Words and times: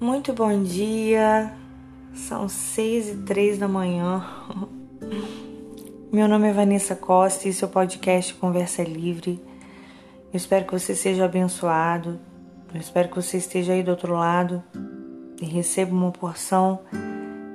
Muito 0.00 0.32
bom 0.32 0.62
dia, 0.62 1.52
são 2.14 2.48
seis 2.48 3.08
e 3.08 3.16
três 3.16 3.58
da 3.58 3.66
manhã. 3.66 4.24
Meu 6.12 6.28
nome 6.28 6.48
é 6.48 6.52
Vanessa 6.52 6.94
Costa 6.94 7.48
e 7.48 7.52
seu 7.52 7.66
podcast 7.66 8.32
Conversa 8.34 8.84
Livre. 8.84 9.42
Eu 10.32 10.36
espero 10.36 10.64
que 10.66 10.72
você 10.72 10.94
seja 10.94 11.24
abençoado, 11.24 12.20
eu 12.72 12.78
espero 12.78 13.08
que 13.08 13.16
você 13.16 13.38
esteja 13.38 13.72
aí 13.72 13.82
do 13.82 13.90
outro 13.90 14.14
lado 14.14 14.62
e 15.42 15.44
receba 15.44 15.92
uma 15.92 16.12
porção 16.12 16.78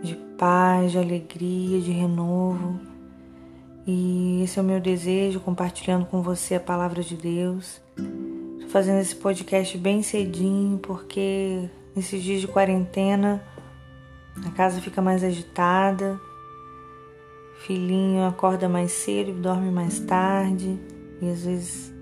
de 0.01 0.15
paz, 0.37 0.91
de 0.91 0.97
alegria, 0.97 1.79
de 1.79 1.91
renovo. 1.93 2.77
E 3.87 4.41
esse 4.43 4.59
é 4.59 4.61
o 4.61 4.65
meu 4.65 4.81
desejo, 4.81 5.39
compartilhando 5.39 6.05
com 6.07 6.21
você 6.21 6.55
a 6.55 6.59
palavra 6.59 7.01
de 7.01 7.15
Deus. 7.15 7.81
Estou 7.95 8.67
fazendo 8.67 8.99
esse 8.99 9.15
podcast 9.15 9.77
bem 9.77 10.03
cedinho 10.03 10.77
porque 10.79 11.69
Nesses 11.95 12.23
dias 12.23 12.41
de 12.41 12.47
quarentena, 12.47 13.43
a 14.45 14.49
casa 14.51 14.81
fica 14.81 14.99
mais 14.99 15.23
agitada, 15.23 16.19
filhinho 17.59 18.25
acorda 18.25 18.67
mais 18.67 18.91
cedo 18.91 19.29
e 19.29 19.33
dorme 19.33 19.69
mais 19.69 19.99
tarde, 19.99 20.79
e 21.21 21.29
às 21.29 21.45
vezes 21.45 21.93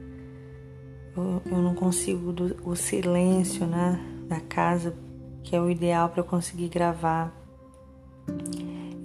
eu, 1.15 1.41
eu 1.45 1.57
não 1.57 1.75
consigo 1.75 2.31
do, 2.31 2.55
o 2.63 2.73
silêncio 2.73 3.67
né, 3.67 3.99
da 4.29 4.39
casa, 4.39 4.95
que 5.43 5.55
é 5.55 5.61
o 5.61 5.69
ideal 5.69 6.07
para 6.07 6.23
conseguir 6.23 6.69
gravar 6.69 7.35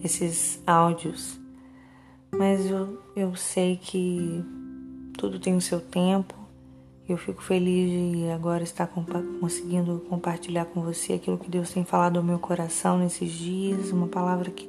esses 0.04 0.62
áudios. 0.64 1.36
Mas 2.30 2.64
eu, 2.70 3.02
eu 3.16 3.34
sei 3.34 3.76
que 3.76 4.44
tudo 5.18 5.40
tem 5.40 5.56
o 5.56 5.60
seu 5.60 5.80
tempo 5.80 6.35
eu 7.08 7.16
fico 7.16 7.40
feliz 7.40 8.16
de 8.16 8.28
agora 8.30 8.64
estar 8.64 8.88
compa 8.88 9.22
conseguindo 9.40 10.04
compartilhar 10.08 10.64
com 10.64 10.82
você 10.82 11.12
aquilo 11.12 11.38
que 11.38 11.48
Deus 11.48 11.70
tem 11.70 11.84
falado 11.84 12.16
ao 12.16 12.22
meu 12.22 12.38
coração 12.38 12.98
nesses 12.98 13.30
dias, 13.30 13.92
uma 13.92 14.08
palavra 14.08 14.50
que, 14.50 14.68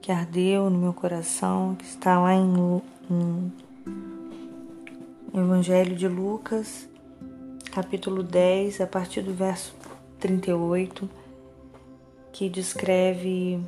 que 0.00 0.12
ardeu 0.12 0.70
no 0.70 0.78
meu 0.78 0.92
coração, 0.92 1.74
que 1.74 1.84
está 1.84 2.20
lá 2.20 2.32
em, 2.32 2.80
em 3.10 3.52
Evangelho 5.34 5.96
de 5.96 6.06
Lucas, 6.06 6.88
capítulo 7.72 8.22
10, 8.22 8.80
a 8.80 8.86
partir 8.86 9.22
do 9.22 9.34
verso 9.34 9.74
38, 10.20 11.10
que 12.30 12.48
descreve 12.48 13.60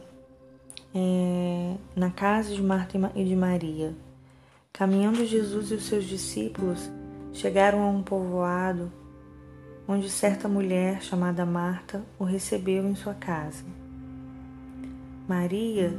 é, 0.95 1.75
na 1.97 2.11
casa 2.11 2.55
de 2.55 2.63
Marta 2.63 2.97
e 3.17 3.25
de 3.25 3.35
Maria. 3.35 3.97
Caminhando 4.73 5.27
Jesus 5.27 5.73
e 5.73 5.75
os 5.75 5.87
seus 5.87 6.05
discípulos 6.05 6.89
chegaram 7.33 7.83
a 7.83 7.89
um 7.89 8.03
povoado 8.03 8.93
onde 9.87 10.09
certa 10.09 10.47
mulher 10.49 11.03
chamada 11.03 11.45
Marta 11.45 12.05
o 12.19 12.23
recebeu 12.25 12.87
em 12.87 12.95
sua 12.95 13.15
casa. 13.15 13.65
Maria, 15.29 15.93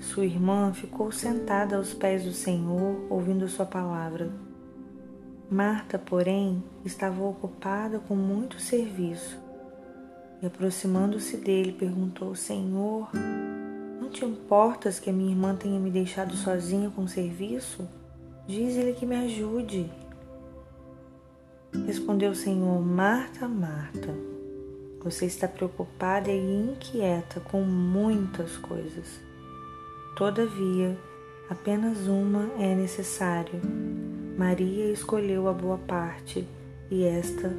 sua 0.00 0.24
irmã, 0.24 0.72
ficou 0.72 1.12
sentada 1.12 1.76
aos 1.76 1.94
pés 1.94 2.24
do 2.24 2.32
Senhor, 2.32 3.06
ouvindo 3.08 3.46
sua 3.48 3.64
palavra. 3.64 4.30
Marta, 5.48 5.96
porém, 5.96 6.62
estava 6.84 7.22
ocupada 7.22 8.00
com 8.00 8.16
muito 8.16 8.60
serviço 8.60 9.38
e, 10.42 10.46
aproximando-se 10.46 11.36
dele, 11.36 11.72
perguntou: 11.72 12.34
Senhor, 12.34 13.08
não 14.00 14.10
te 14.10 14.24
importas 14.24 14.98
que 14.98 15.08
a 15.08 15.12
minha 15.12 15.30
irmã 15.30 15.54
tenha 15.54 15.78
me 15.78 15.90
deixado 15.90 16.34
sozinha 16.34 16.90
com 16.90 17.02
o 17.02 17.08
serviço? 17.08 17.88
Diz-lhe 18.46 18.92
que 18.92 19.06
me 19.06 19.16
ajude. 19.16 19.88
Respondeu 21.84 22.30
o 22.30 22.34
Senhor: 22.34 22.80
Marta, 22.80 23.48
Marta, 23.48 24.14
você 25.02 25.26
está 25.26 25.46
preocupada 25.46 26.30
e 26.30 26.70
inquieta 26.70 27.40
com 27.40 27.62
muitas 27.62 28.56
coisas. 28.56 29.20
Todavia, 30.16 30.96
apenas 31.50 32.06
uma 32.06 32.50
é 32.58 32.74
necessária. 32.74 33.60
Maria 34.38 34.92
escolheu 34.92 35.48
a 35.48 35.52
boa 35.52 35.78
parte 35.78 36.46
e 36.90 37.04
esta 37.04 37.52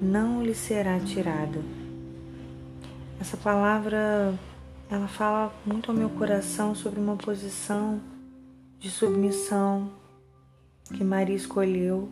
não 0.00 0.42
lhe 0.42 0.54
será 0.54 0.98
tirada. 1.00 1.60
Essa 3.20 3.36
palavra 3.36 4.34
ela 4.90 5.08
fala 5.08 5.52
muito 5.64 5.90
ao 5.90 5.96
meu 5.96 6.08
coração 6.10 6.74
sobre 6.74 7.00
uma 7.00 7.16
posição 7.16 8.00
de 8.78 8.90
submissão 8.90 9.90
que 10.94 11.02
Maria 11.02 11.34
escolheu 11.34 12.08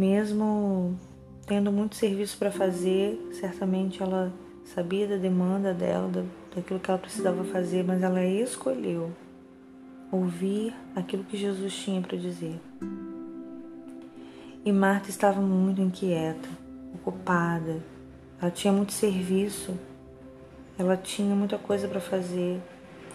mesmo 0.00 0.98
tendo 1.46 1.70
muito 1.70 1.94
serviço 1.94 2.38
para 2.38 2.50
fazer, 2.50 3.20
certamente 3.32 4.02
ela 4.02 4.32
sabia 4.64 5.06
da 5.06 5.16
demanda 5.16 5.74
dela, 5.74 6.24
daquilo 6.56 6.80
que 6.80 6.90
ela 6.90 6.98
precisava 6.98 7.44
fazer, 7.44 7.84
mas 7.84 8.02
ela 8.02 8.24
escolheu 8.24 9.12
ouvir 10.10 10.74
aquilo 10.96 11.22
que 11.24 11.36
Jesus 11.36 11.74
tinha 11.74 12.00
para 12.00 12.16
dizer. 12.16 12.58
E 14.64 14.72
Marta 14.72 15.10
estava 15.10 15.38
muito 15.42 15.82
inquieta, 15.82 16.48
ocupada, 16.94 17.82
ela 18.40 18.50
tinha 18.50 18.72
muito 18.72 18.92
serviço, 18.92 19.78
ela 20.78 20.96
tinha 20.96 21.34
muita 21.34 21.58
coisa 21.58 21.86
para 21.86 22.00
fazer. 22.00 22.58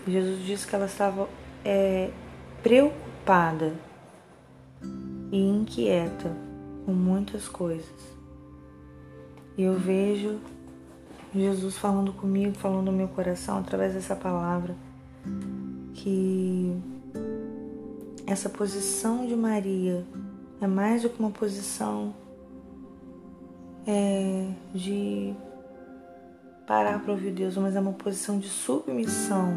Jesus 0.08 0.46
disse 0.46 0.68
que 0.68 0.76
ela 0.76 0.86
estava 0.86 1.28
é, 1.64 2.12
preocupada 2.62 3.74
e 5.32 5.40
inquieta 5.40 6.45
com 6.86 6.94
muitas 6.94 7.48
coisas. 7.48 8.16
E 9.58 9.64
eu 9.64 9.78
vejo 9.78 10.40
Jesus 11.34 11.78
falando 11.78 12.14
comigo, 12.14 12.56
falando 12.56 12.86
no 12.86 12.92
meu 12.92 13.08
coração 13.08 13.58
através 13.58 13.94
dessa 13.94 14.16
palavra, 14.16 14.76
que 15.94 16.74
essa 18.28 18.50
posição 18.50 19.26
de 19.26 19.36
Maria 19.36 20.06
é 20.62 20.68
mais 20.68 21.02
do 21.02 21.10
que 21.10 21.20
uma 21.20 21.32
posição 21.32 22.14
é, 23.86 24.48
de 24.74 25.34
parar 26.66 27.00
para 27.02 27.12
ouvir 27.12 27.32
Deus, 27.32 27.56
mas 27.58 27.76
é 27.76 27.80
uma 27.80 27.94
posição 27.94 28.40
de 28.40 28.48
submissão. 28.48 29.54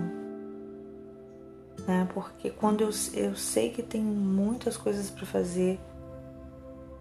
Né? 1.87 2.07
Porque 2.13 2.51
quando 2.51 2.83
eu, 2.83 2.91
eu 3.15 3.35
sei 3.35 3.71
que 3.71 3.83
tenho 3.83 4.05
muitas 4.05 4.77
coisas 4.77 5.11
para 5.11 5.25
fazer, 5.25 5.81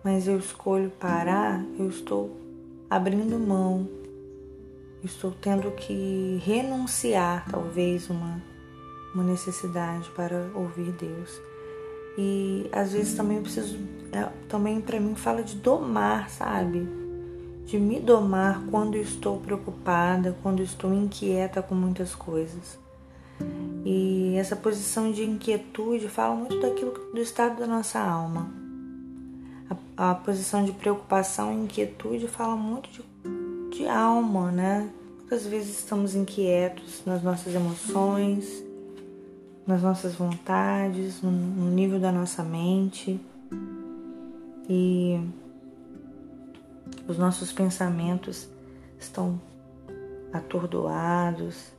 mas 0.04 0.28
eu 0.28 0.38
escolho 0.38 0.90
parar, 0.92 1.64
eu 1.78 1.90
estou 1.90 2.38
abrindo 2.90 3.38
mão, 3.40 3.88
estou 5.04 5.32
tendo 5.32 5.72
que 5.72 6.42
renunciar, 6.44 7.46
talvez, 7.50 8.10
uma, 8.10 8.42
uma 9.14 9.24
necessidade 9.24 10.10
para 10.12 10.50
ouvir 10.56 10.92
Deus. 10.94 11.42
E 12.18 12.68
às 12.72 12.94
vezes 12.94 13.16
também 13.16 13.38
eu 13.38 13.44
preciso, 13.44 13.78
é, 14.12 14.24
também 14.48 14.82
para 14.82 15.00
mim 15.00 15.16
fala 15.16 15.44
de 15.44 15.56
domar, 15.56 16.30
sabe? 16.30 16.88
De 17.66 17.78
me 17.78 18.00
domar 18.00 18.64
quando 18.72 18.96
estou 18.98 19.40
preocupada, 19.40 20.36
quando 20.42 20.64
estou 20.64 20.94
inquieta 20.94 21.62
com 21.62 21.76
muitas 21.76 22.16
coisas. 22.16 22.80
E 23.86 24.36
essa 24.36 24.56
posição 24.56 25.12
de 25.12 25.24
inquietude 25.24 26.08
fala 26.10 26.36
muito 26.36 26.60
daquilo 26.60 26.92
do 27.14 27.20
estado 27.20 27.60
da 27.60 27.68
nossa 27.68 28.00
alma 28.00 28.67
a 29.98 30.14
posição 30.14 30.64
de 30.64 30.72
preocupação 30.72 31.52
e 31.52 31.64
inquietude 31.64 32.28
fala 32.28 32.56
muito 32.56 32.90
de, 32.92 33.78
de 33.78 33.88
alma, 33.88 34.52
né? 34.52 34.90
Muitas 35.18 35.46
vezes 35.48 35.80
estamos 35.80 36.14
inquietos 36.14 37.02
nas 37.04 37.24
nossas 37.24 37.54
emoções, 37.54 38.64
nas 39.66 39.82
nossas 39.82 40.14
vontades, 40.14 41.22
no, 41.22 41.32
no 41.32 41.72
nível 41.72 42.00
da 42.00 42.12
nossa 42.12 42.44
mente 42.44 43.20
e 44.70 45.20
os 47.08 47.18
nossos 47.18 47.52
pensamentos 47.52 48.48
estão 49.00 49.42
atordoados 50.32 51.72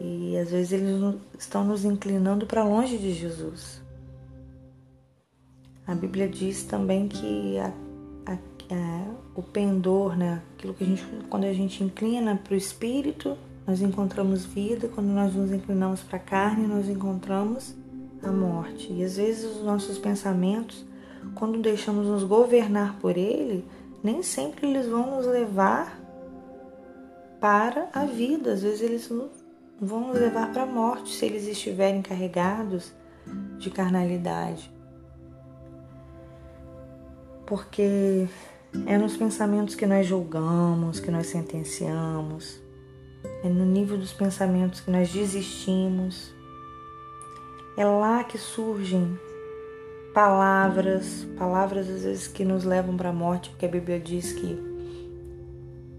e 0.00 0.38
às 0.38 0.50
vezes 0.50 0.72
eles 0.72 1.20
estão 1.38 1.64
nos 1.64 1.84
inclinando 1.84 2.46
para 2.46 2.64
longe 2.64 2.96
de 2.96 3.12
Jesus. 3.12 3.82
A 5.90 5.94
Bíblia 5.96 6.28
diz 6.28 6.62
também 6.62 7.08
que 7.08 7.58
a, 7.58 7.72
a, 8.24 8.34
a, 8.34 9.06
o 9.34 9.42
pendor, 9.42 10.16
né, 10.16 10.40
aquilo 10.54 10.72
que 10.72 10.84
a 10.84 10.86
gente, 10.86 11.04
quando 11.28 11.42
a 11.46 11.52
gente 11.52 11.82
inclina 11.82 12.36
para 12.36 12.54
o 12.54 12.56
espírito, 12.56 13.36
nós 13.66 13.82
encontramos 13.82 14.44
vida, 14.44 14.86
quando 14.86 15.08
nós 15.08 15.34
nos 15.34 15.50
inclinamos 15.50 16.00
para 16.00 16.16
a 16.16 16.20
carne, 16.20 16.68
nós 16.68 16.88
encontramos 16.88 17.74
a 18.22 18.30
morte. 18.30 18.92
E 18.92 19.02
às 19.02 19.16
vezes 19.16 19.56
os 19.56 19.64
nossos 19.64 19.98
pensamentos, 19.98 20.86
quando 21.34 21.58
deixamos 21.58 22.06
nos 22.06 22.22
governar 22.22 22.96
por 23.00 23.16
ele, 23.16 23.64
nem 24.00 24.22
sempre 24.22 24.68
eles 24.68 24.86
vão 24.86 25.16
nos 25.16 25.26
levar 25.26 26.00
para 27.40 27.88
a 27.92 28.04
vida, 28.04 28.52
às 28.52 28.62
vezes 28.62 28.80
eles 28.80 29.12
vão 29.80 30.06
nos 30.06 30.20
levar 30.20 30.52
para 30.52 30.62
a 30.62 30.66
morte 30.66 31.12
se 31.16 31.26
eles 31.26 31.48
estiverem 31.48 32.00
carregados 32.00 32.92
de 33.58 33.70
carnalidade 33.70 34.70
porque 37.50 38.28
é 38.86 38.96
nos 38.96 39.16
pensamentos 39.16 39.74
que 39.74 39.84
nós 39.84 40.06
julgamos, 40.06 41.00
que 41.00 41.10
nós 41.10 41.26
sentenciamos, 41.26 42.60
é 43.42 43.48
no 43.48 43.66
nível 43.66 43.98
dos 43.98 44.12
pensamentos 44.12 44.78
que 44.80 44.88
nós 44.88 45.12
desistimos. 45.12 46.32
É 47.76 47.84
lá 47.84 48.22
que 48.22 48.38
surgem 48.38 49.18
palavras, 50.14 51.26
palavras 51.36 51.90
às 51.90 52.04
vezes 52.04 52.28
que 52.28 52.44
nos 52.44 52.62
levam 52.62 52.96
para 52.96 53.08
a 53.08 53.12
morte, 53.12 53.50
porque 53.50 53.66
a 53.66 53.68
Bíblia 53.68 53.98
diz 53.98 54.32
que 54.32 54.56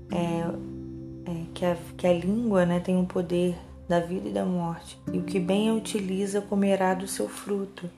é, 0.09 1.31
é, 1.31 1.45
que, 1.53 1.65
a, 1.65 1.75
que 1.97 2.07
a 2.07 2.13
língua 2.13 2.65
né, 2.65 2.79
tem 2.79 2.95
o 2.95 2.99
um 2.99 3.05
poder 3.05 3.57
da 3.89 3.99
vida 3.99 4.29
e 4.29 4.31
da 4.31 4.45
morte, 4.45 4.97
e 5.11 5.17
o 5.17 5.23
que 5.23 5.37
bem 5.37 5.67
a 5.67 5.73
utiliza 5.73 6.39
comerá 6.39 6.93
do 6.93 7.09
seu 7.09 7.27
fruto. 7.27 7.89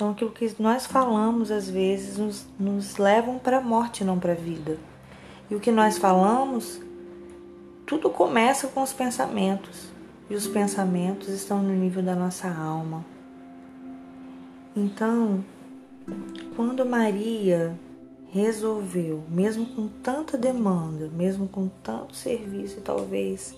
Então, 0.00 0.12
aquilo 0.12 0.30
que 0.30 0.50
nós 0.58 0.86
falamos 0.86 1.50
às 1.50 1.68
vezes 1.68 2.16
nos, 2.16 2.46
nos 2.58 2.96
levam 2.96 3.38
para 3.38 3.58
a 3.58 3.60
morte, 3.60 4.02
não 4.02 4.18
para 4.18 4.32
a 4.32 4.34
vida. 4.34 4.78
E 5.50 5.54
o 5.54 5.60
que 5.60 5.70
nós 5.70 5.98
falamos, 5.98 6.80
tudo 7.84 8.08
começa 8.08 8.68
com 8.68 8.82
os 8.82 8.94
pensamentos, 8.94 9.90
e 10.30 10.34
os 10.34 10.46
pensamentos 10.46 11.28
estão 11.28 11.62
no 11.62 11.74
nível 11.74 12.02
da 12.02 12.14
nossa 12.14 12.48
alma. 12.48 13.04
Então, 14.74 15.44
quando 16.56 16.86
Maria 16.86 17.78
resolveu, 18.32 19.22
mesmo 19.28 19.66
com 19.66 19.86
tanta 19.86 20.38
demanda, 20.38 21.10
mesmo 21.10 21.46
com 21.46 21.68
tanto 21.82 22.16
serviço, 22.16 22.80
talvez 22.80 23.54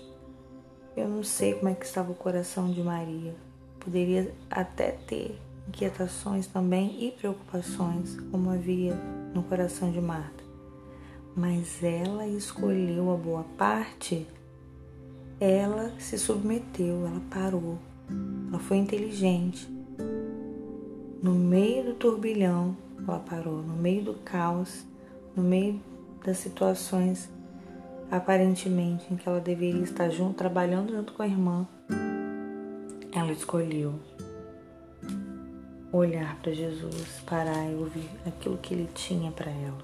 eu 0.97 1.07
não 1.07 1.23
sei 1.23 1.53
como 1.53 1.69
é 1.69 1.73
que 1.73 1.85
estava 1.85 2.11
o 2.11 2.15
coração 2.15 2.69
de 2.69 2.83
Maria. 2.83 3.33
Poderia 3.79 4.35
até 4.51 4.91
ter 4.91 5.39
inquietações 5.67 6.47
também 6.47 7.05
e 7.05 7.11
preocupações, 7.11 8.17
como 8.31 8.49
havia 8.49 8.95
no 9.33 9.43
coração 9.43 9.91
de 9.91 10.01
Marta. 10.01 10.43
Mas 11.35 11.83
ela 11.83 12.27
escolheu 12.27 13.11
a 13.11 13.17
boa 13.17 13.43
parte, 13.57 14.27
ela 15.39 15.91
se 15.99 16.17
submeteu, 16.17 17.07
ela 17.07 17.21
parou, 17.29 17.77
ela 18.49 18.59
foi 18.59 18.77
inteligente. 18.77 19.67
No 21.21 21.33
meio 21.33 21.85
do 21.85 21.93
turbilhão, 21.93 22.77
ela 23.07 23.19
parou, 23.19 23.61
no 23.61 23.75
meio 23.75 24.03
do 24.03 24.13
caos, 24.15 24.85
no 25.35 25.41
meio 25.41 25.81
das 26.23 26.37
situações 26.37 27.29
aparentemente 28.11 29.11
em 29.11 29.17
que 29.17 29.27
ela 29.27 29.39
deveria 29.39 29.81
estar 29.81 30.09
junto, 30.09 30.35
trabalhando 30.35 30.93
junto 30.93 31.13
com 31.13 31.23
a 31.23 31.27
irmã, 31.27 31.67
ela 33.11 33.31
escolheu 33.31 33.95
olhar 35.93 36.35
para 36.41 36.51
Jesus, 36.51 37.21
parar 37.23 37.71
e 37.71 37.75
ouvir 37.75 38.09
aquilo 38.25 38.57
que 38.57 38.73
ele 38.73 38.89
tinha 38.95 39.31
para 39.31 39.51
ela. 39.51 39.77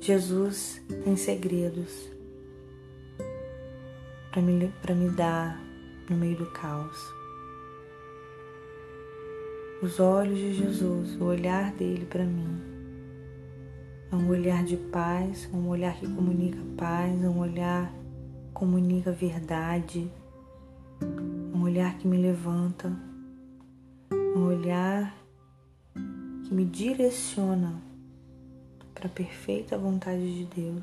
Jesus 0.00 0.82
tem 1.02 1.16
segredos 1.16 2.10
para 4.30 4.42
me, 4.42 4.52
me 4.52 5.10
dar 5.16 5.58
no 6.10 6.16
meio 6.16 6.36
do 6.36 6.46
caos. 6.50 6.98
Os 9.82 9.98
olhos 9.98 10.38
de 10.38 10.54
Jesus, 10.54 11.18
o 11.18 11.24
olhar 11.24 11.72
dele 11.72 12.04
para 12.04 12.24
mim, 12.24 12.60
é 14.12 14.14
um 14.14 14.28
olhar 14.28 14.62
de 14.62 14.76
paz, 14.76 15.48
é 15.50 15.56
um 15.56 15.68
olhar 15.68 15.94
que 15.96 16.06
comunica 16.06 16.58
paz, 16.76 17.24
é 17.24 17.28
um 17.28 17.38
olhar 17.38 17.90
que 17.90 18.52
comunica 18.52 19.10
verdade, 19.10 20.10
é 21.00 21.56
um 21.56 21.62
olhar 21.62 21.96
que 21.96 22.06
me 22.06 22.18
levanta 22.18 23.11
um 24.34 24.46
olhar 24.46 25.14
que 26.44 26.54
me 26.54 26.64
direciona 26.64 27.82
para 28.94 29.06
a 29.06 29.10
perfeita 29.10 29.76
vontade 29.76 30.46
de 30.46 30.46
Deus. 30.46 30.82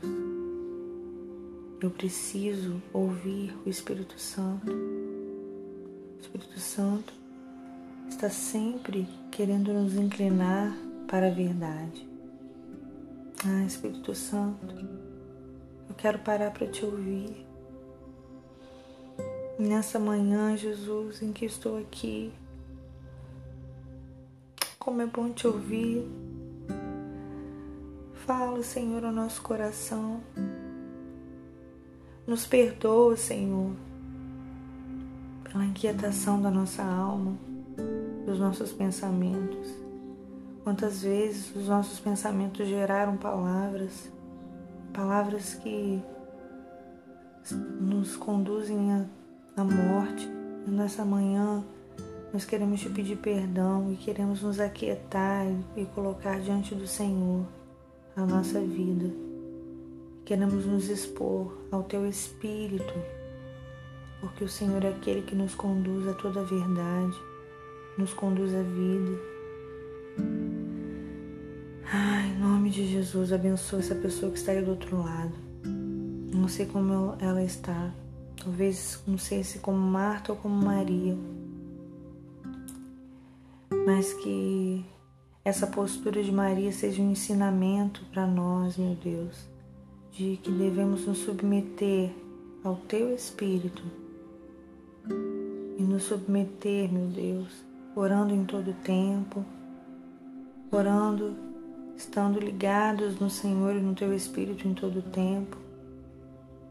Eu 1.81 1.89
preciso 1.89 2.81
ouvir 2.91 3.55
o 3.65 3.69
Espírito 3.69 4.19
Santo. 4.19 4.71
O 4.71 6.21
Espírito 6.21 6.59
Santo 6.59 7.13
está 8.09 8.29
sempre 8.29 9.07
querendo 9.31 9.73
nos 9.73 9.95
inclinar 9.95 10.75
para 11.07 11.27
a 11.27 11.31
verdade. 11.31 12.07
Ah, 13.45 13.63
Espírito 13.63 14.13
Santo, 14.13 14.75
eu 15.87 15.95
quero 15.95 16.19
parar 16.19 16.51
para 16.51 16.67
te 16.67 16.83
ouvir. 16.83 17.45
Nessa 19.57 19.97
manhã, 19.97 20.55
Jesus, 20.57 21.21
em 21.21 21.31
que 21.31 21.45
estou 21.45 21.77
aqui, 21.77 22.33
como 24.89 25.03
é 25.03 25.05
bom 25.05 25.29
te 25.29 25.45
ouvir. 25.45 26.03
Fala, 28.25 28.63
Senhor, 28.63 29.05
ao 29.05 29.11
nosso 29.11 29.39
coração. 29.43 30.19
Nos 32.25 32.47
perdoa, 32.47 33.15
Senhor, 33.15 33.71
pela 35.43 35.63
inquietação 35.63 36.41
da 36.41 36.49
nossa 36.49 36.81
alma, 36.81 37.37
dos 38.25 38.39
nossos 38.39 38.71
pensamentos. 38.71 39.69
Quantas 40.63 41.03
vezes 41.03 41.55
os 41.55 41.67
nossos 41.67 41.99
pensamentos 41.99 42.67
geraram 42.67 43.15
palavras, 43.15 44.11
palavras 44.91 45.53
que 45.53 46.01
nos 47.79 48.17
conduzem 48.17 49.07
à 49.55 49.63
morte. 49.63 50.27
Nessa 50.65 51.05
manhã, 51.05 51.63
nós 52.31 52.45
queremos 52.45 52.79
te 52.79 52.89
pedir 52.89 53.17
perdão 53.17 53.91
e 53.91 53.95
queremos 53.95 54.43
nos 54.43 54.59
aquietar 54.59 55.47
e 55.75 55.85
colocar 55.85 56.39
diante 56.39 56.75
do 56.75 56.85
Senhor 56.85 57.43
a 58.15 58.23
nossa 58.23 58.59
vida. 58.61 59.11
Queremos 60.25 60.63
nos 60.63 60.89
expor 60.89 61.57
ao 61.71 61.81
Teu 61.83 62.07
Espírito, 62.07 62.93
porque 64.21 64.43
o 64.43 64.49
Senhor 64.49 64.83
é 64.83 64.89
aquele 64.89 65.23
que 65.23 65.33
nos 65.33 65.55
conduz 65.55 66.07
a 66.07 66.13
toda 66.13 66.41
a 66.41 66.43
verdade, 66.43 67.17
nos 67.97 68.13
conduz 68.13 68.53
à 68.53 68.61
vida. 68.61 69.19
Ai, 71.91 72.29
em 72.29 72.39
nome 72.39 72.69
de 72.69 72.85
Jesus, 72.85 73.33
abençoa 73.33 73.79
essa 73.79 73.95
pessoa 73.95 74.31
que 74.31 74.37
está 74.37 74.51
aí 74.51 74.61
do 74.61 74.69
outro 74.69 75.01
lado. 75.01 75.33
Não 75.63 76.47
sei 76.47 76.67
como 76.67 77.15
ela 77.19 77.43
está. 77.43 77.91
Talvez 78.43 79.01
não 79.07 79.17
sei 79.17 79.43
se 79.43 79.57
como 79.57 79.79
Marta 79.79 80.31
ou 80.31 80.37
como 80.37 80.63
Maria 80.63 81.17
mas 83.89 84.13
que 84.13 84.85
essa 85.43 85.65
postura 85.65 86.21
de 86.21 86.31
Maria 86.31 86.71
seja 86.71 87.01
um 87.01 87.09
ensinamento 87.09 88.05
para 88.11 88.27
nós, 88.27 88.77
meu 88.77 88.93
Deus, 88.93 89.49
de 90.11 90.37
que 90.43 90.51
devemos 90.51 91.07
nos 91.07 91.17
submeter 91.17 92.11
ao 92.63 92.75
Teu 92.75 93.11
Espírito 93.15 93.81
e 95.75 95.81
nos 95.81 96.03
submeter, 96.03 96.93
meu 96.93 97.07
Deus, 97.07 97.65
orando 97.95 98.31
em 98.31 98.45
todo 98.45 98.75
tempo, 98.83 99.43
orando, 100.71 101.35
estando 101.97 102.39
ligados 102.39 103.19
no 103.19 103.27
Senhor 103.27 103.75
e 103.75 103.81
no 103.81 103.95
Teu 103.95 104.13
Espírito 104.13 104.67
em 104.67 104.75
todo 104.75 105.01
tempo, 105.01 105.57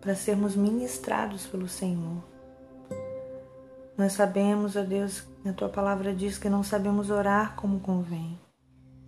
para 0.01 0.15
sermos 0.15 0.55
ministrados 0.55 1.49
pelo 1.49 1.67
Senhor. 1.67 2.23
Nós 3.97 4.13
sabemos, 4.13 4.77
ó 4.77 4.85
Deus, 4.85 5.27
a 5.49 5.53
tua 5.53 5.69
palavra 5.69 6.15
diz 6.15 6.37
que 6.37 6.49
não 6.49 6.63
sabemos 6.63 7.11
orar 7.11 7.55
como 7.57 7.81
convém. 7.81 8.39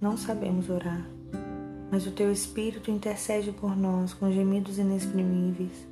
Não 0.00 0.16
sabemos 0.16 0.70
orar, 0.70 1.06
mas 1.90 2.06
o 2.06 2.10
teu 2.10 2.32
Espírito 2.32 2.90
intercede 2.90 3.52
por 3.52 3.76
nós 3.76 4.14
com 4.14 4.32
gemidos 4.32 4.78
inexprimíveis. 4.78 5.86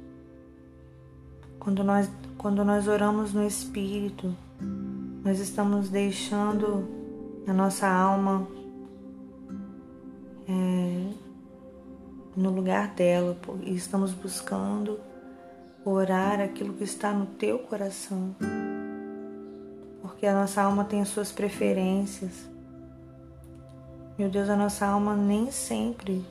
Quando 1.59 1.85
nós, 1.85 2.11
quando 2.39 2.65
nós 2.65 2.89
oramos 2.89 3.35
no 3.35 3.47
Espírito, 3.47 4.35
nós 5.23 5.39
estamos 5.39 5.91
deixando 5.91 6.89
a 7.47 7.53
nossa 7.53 7.87
alma 7.87 8.49
é, 10.49 11.13
no 12.35 12.51
lugar 12.51 12.95
dela 12.95 13.37
e 13.63 13.75
estamos 13.75 14.13
buscando 14.15 14.99
orar 15.85 16.41
aquilo 16.41 16.73
que 16.73 16.85
está 16.85 17.13
no 17.13 17.27
teu 17.27 17.59
coração 17.59 18.35
porque 20.19 20.27
a 20.27 20.35
nossa 20.35 20.61
alma 20.63 20.85
tem 20.85 21.01
as 21.01 21.11
suas 21.11 21.31
preferências. 21.31 22.33
Meu 24.19 24.29
Deus, 24.29 24.49
a 24.49 24.57
nossa 24.57 24.85
alma 24.85 25.15
nem 25.15 25.49
sempre 25.53 26.27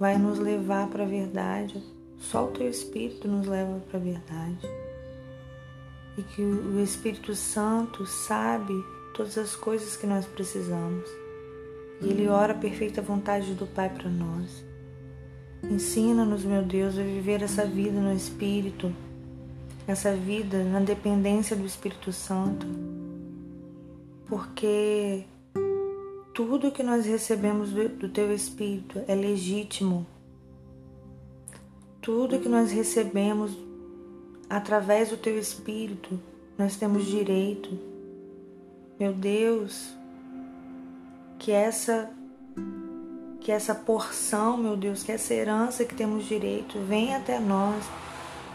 vai 0.00 0.18
nos 0.18 0.40
levar 0.40 0.88
para 0.88 1.04
a 1.04 1.06
verdade, 1.06 1.80
só 2.18 2.46
o 2.46 2.48
teu 2.48 2.68
Espírito 2.68 3.28
nos 3.28 3.46
leva 3.46 3.78
para 3.88 4.00
a 4.00 4.02
verdade. 4.02 4.68
E 6.18 6.24
que 6.24 6.42
o 6.42 6.82
Espírito 6.82 7.32
Santo 7.36 8.04
sabe 8.04 8.74
todas 9.14 9.38
as 9.38 9.54
coisas 9.54 9.96
que 9.96 10.08
nós 10.08 10.26
precisamos. 10.26 11.08
E 12.02 12.08
Ele 12.08 12.26
ora 12.26 12.52
a 12.52 12.58
perfeita 12.58 13.00
vontade 13.00 13.54
do 13.54 13.64
Pai 13.64 13.90
para 13.90 14.10
nós. 14.10 14.64
Ensina-nos, 15.62 16.44
meu 16.44 16.64
Deus, 16.64 16.98
a 16.98 17.02
viver 17.02 17.44
essa 17.44 17.64
vida 17.64 18.00
no 18.00 18.12
Espírito, 18.12 18.92
essa 19.86 20.16
vida 20.16 20.64
na 20.64 20.80
dependência 20.80 21.54
do 21.54 21.64
Espírito 21.64 22.12
Santo 22.12 22.66
porque 24.30 25.24
tudo 26.32 26.70
que 26.70 26.84
nós 26.84 27.04
recebemos 27.04 27.72
do, 27.72 27.88
do 27.88 28.08
Teu 28.08 28.32
Espírito 28.32 29.02
é 29.08 29.14
legítimo. 29.14 30.06
Tudo 32.00 32.38
que 32.38 32.48
nós 32.48 32.70
recebemos 32.70 33.58
através 34.48 35.10
do 35.10 35.16
Teu 35.16 35.36
Espírito, 35.36 36.18
nós 36.56 36.76
temos 36.76 37.04
direito. 37.06 37.76
Meu 39.00 39.12
Deus, 39.12 39.92
que 41.38 41.50
essa 41.50 42.08
que 43.40 43.50
essa 43.50 43.74
porção, 43.74 44.58
meu 44.58 44.76
Deus, 44.76 45.02
que 45.02 45.10
essa 45.10 45.32
herança 45.32 45.84
que 45.84 45.94
temos 45.94 46.26
direito 46.26 46.78
venha 46.86 47.16
até 47.16 47.40
nós 47.40 47.84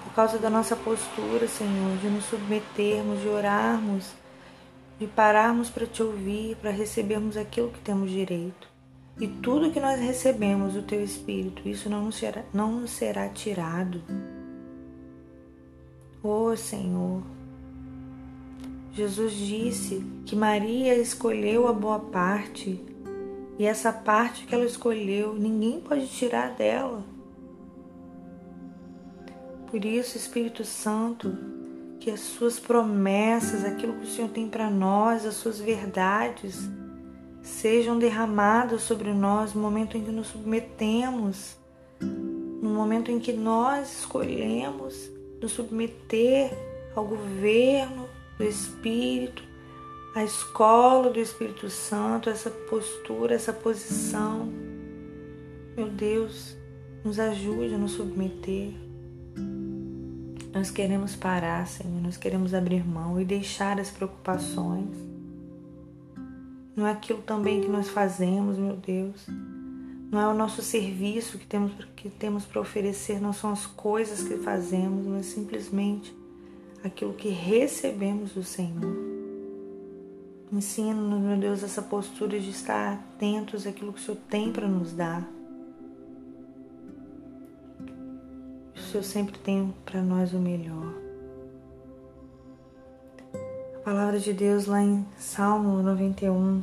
por 0.04 0.14
causa 0.14 0.38
da 0.38 0.50
nossa 0.50 0.76
postura, 0.76 1.48
Senhor, 1.48 1.98
de 1.98 2.08
nos 2.08 2.26
submetermos, 2.26 3.20
de 3.20 3.28
orarmos, 3.28 4.14
de 5.00 5.08
pararmos 5.08 5.70
para 5.70 5.86
te 5.86 6.02
ouvir, 6.02 6.56
para 6.58 6.72
recebermos 6.72 7.36
aquilo 7.38 7.72
que 7.72 7.80
temos 7.80 8.10
direito. 8.10 8.68
E 9.20 9.28
tudo 9.28 9.72
que 9.72 9.80
nós 9.80 10.00
recebemos 10.00 10.74
do 10.74 10.82
teu 10.82 11.04
Espírito, 11.04 11.68
isso 11.68 11.90
não 11.90 12.06
nos 12.06 12.18
será, 12.18 12.44
não 12.54 12.82
nos 12.82 12.92
será 12.92 13.30
tirado. 13.30 14.02
Oh 16.22 16.56
Senhor, 16.56 17.22
Jesus 18.94 19.34
disse 19.34 20.06
que 20.26 20.36
Maria 20.36 20.96
escolheu 20.96 21.68
a 21.68 21.74
boa 21.74 22.00
parte 22.00 22.84
e 23.58 23.66
essa 23.66 23.92
parte 23.94 24.46
que 24.46 24.54
ela 24.54 24.66
escolheu, 24.66 25.34
ninguém 25.34 25.80
pode 25.80 26.08
tirar 26.08 26.52
dela. 26.56 27.04
Por 29.68 29.84
isso, 29.84 30.18
Espírito 30.18 30.66
Santo, 30.66 31.55
que 32.06 32.12
as 32.12 32.20
suas 32.20 32.60
promessas, 32.60 33.66
aquilo 33.66 33.94
que 33.94 34.04
o 34.04 34.08
Senhor 34.08 34.30
tem 34.30 34.48
para 34.48 34.70
nós, 34.70 35.26
as 35.26 35.34
suas 35.34 35.60
verdades, 35.60 36.70
sejam 37.42 37.98
derramadas 37.98 38.84
sobre 38.84 39.12
nós 39.12 39.56
no 39.56 39.62
momento 39.62 39.98
em 39.98 40.04
que 40.04 40.12
nos 40.12 40.28
submetemos, 40.28 41.58
no 42.00 42.70
momento 42.70 43.10
em 43.10 43.18
que 43.18 43.34
nós 43.34 44.02
escolhemos 44.02 45.10
nos 45.42 45.54
submeter 45.54 46.52
ao 46.96 47.08
governo 47.08 48.08
do 48.38 48.44
Espírito, 48.44 49.42
a 50.14 50.24
escola 50.24 51.10
do 51.10 51.20
Espírito 51.20 51.72
Santo, 51.72 52.30
essa 52.30 52.52
postura, 52.52 53.34
essa 53.34 53.52
posição. 53.52 54.48
Meu 55.76 55.88
Deus, 55.88 56.56
nos 57.04 57.20
ajude 57.20 57.74
a 57.74 57.80
nos 57.80 57.94
submeter. 57.94 58.74
Nós 60.56 60.72
queremos 60.72 61.18
parar, 61.18 61.68
Senhor, 61.68 62.02
nós 62.02 62.16
queremos 62.16 62.54
abrir 62.54 62.82
mão 62.88 63.20
e 63.20 63.26
deixar 63.26 63.78
as 63.78 63.92
preocupações. 63.92 64.96
Não 66.74 66.88
é 66.88 66.92
aquilo 66.94 67.22
também 67.22 67.60
que 67.60 67.68
nós 67.68 67.90
fazemos, 67.90 68.58
meu 68.58 68.78
Deus. 68.78 69.28
Não 70.10 70.18
é 70.18 70.26
o 70.26 70.34
nosso 70.34 70.62
serviço 70.62 71.38
que 71.38 71.46
temos, 71.46 71.74
que 71.98 72.10
temos 72.10 72.46
para 72.46 72.62
oferecer, 72.62 73.20
não 73.20 73.34
são 73.34 73.52
as 73.52 73.66
coisas 73.66 74.26
que 74.26 74.38
fazemos, 74.38 75.06
mas 75.06 75.26
simplesmente 75.26 76.16
aquilo 76.86 77.14
que 77.14 77.28
recebemos 77.28 78.32
do 78.32 78.42
Senhor. 78.42 78.96
Ensina-nos, 80.54 81.20
meu 81.20 81.38
Deus, 81.38 81.64
essa 81.64 81.82
postura 81.82 82.40
de 82.40 82.52
estar 82.52 82.94
atentos 82.94 83.68
àquilo 83.68 83.92
que 83.92 84.00
o 84.00 84.02
Senhor 84.02 84.22
tem 84.30 84.54
para 84.54 84.70
nos 84.70 84.94
dar. 84.94 85.30
O 88.86 88.88
Senhor 88.88 89.04
sempre 89.04 89.40
tem 89.40 89.74
para 89.84 90.00
nós 90.00 90.32
o 90.32 90.38
melhor. 90.38 90.94
A 93.78 93.80
palavra 93.80 94.20
de 94.20 94.32
Deus 94.32 94.68
lá 94.68 94.80
em 94.80 95.04
Salmo 95.18 95.82
91, 95.82 96.60